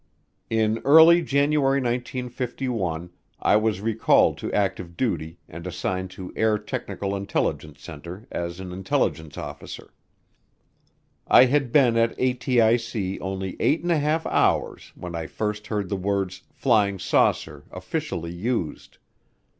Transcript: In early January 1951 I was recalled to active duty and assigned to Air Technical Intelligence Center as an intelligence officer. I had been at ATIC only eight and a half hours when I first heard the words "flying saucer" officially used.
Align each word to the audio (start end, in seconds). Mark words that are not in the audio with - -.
In 0.49 0.79
early 0.83 1.21
January 1.21 1.79
1951 1.79 3.11
I 3.39 3.55
was 3.55 3.81
recalled 3.81 4.35
to 4.39 4.51
active 4.51 4.97
duty 4.97 5.37
and 5.47 5.67
assigned 5.67 6.09
to 6.09 6.33
Air 6.35 6.57
Technical 6.57 7.15
Intelligence 7.15 7.83
Center 7.83 8.27
as 8.31 8.59
an 8.59 8.71
intelligence 8.71 9.37
officer. 9.37 9.93
I 11.27 11.45
had 11.45 11.71
been 11.71 11.97
at 11.97 12.17
ATIC 12.17 13.19
only 13.21 13.55
eight 13.59 13.83
and 13.83 13.91
a 13.91 13.99
half 13.99 14.25
hours 14.25 14.91
when 14.95 15.13
I 15.13 15.27
first 15.27 15.67
heard 15.67 15.87
the 15.89 15.95
words 15.97 16.41
"flying 16.51 16.97
saucer" 16.97 17.65
officially 17.71 18.33
used. 18.33 18.97